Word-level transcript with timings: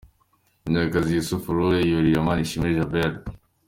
Munyakazi 0.63 1.09
Yussuf 1.17 1.43
Rule 1.55 1.79
yurira 1.89 2.27
Manishimwe 2.27 2.69
Djabel. 2.75 3.13